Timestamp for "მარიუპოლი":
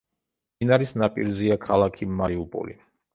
2.23-2.75